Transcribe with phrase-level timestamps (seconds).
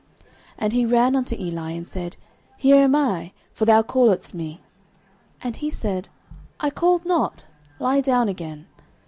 [0.21, 2.17] 09:003:005 And he ran unto Eli, and said,
[2.57, 4.59] Here am I; for thou calledst me.
[5.43, 6.09] And he said,
[6.59, 7.45] I called not;
[7.77, 8.65] lie down again.